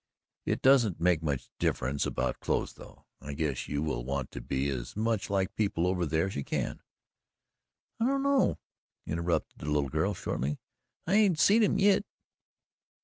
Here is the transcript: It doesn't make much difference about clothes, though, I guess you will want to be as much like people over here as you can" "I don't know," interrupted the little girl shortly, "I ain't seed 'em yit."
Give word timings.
It 0.47 0.63
doesn't 0.63 0.99
make 0.99 1.21
much 1.21 1.51
difference 1.59 2.07
about 2.07 2.39
clothes, 2.39 2.73
though, 2.73 3.05
I 3.21 3.33
guess 3.35 3.67
you 3.67 3.83
will 3.83 4.03
want 4.03 4.31
to 4.31 4.41
be 4.41 4.67
as 4.67 4.95
much 4.95 5.29
like 5.29 5.53
people 5.55 5.85
over 5.85 6.07
here 6.09 6.25
as 6.25 6.35
you 6.35 6.43
can" 6.43 6.81
"I 7.99 8.07
don't 8.07 8.23
know," 8.23 8.57
interrupted 9.05 9.59
the 9.59 9.69
little 9.69 9.89
girl 9.91 10.15
shortly, 10.15 10.57
"I 11.05 11.13
ain't 11.13 11.37
seed 11.37 11.61
'em 11.63 11.77
yit." 11.77 12.03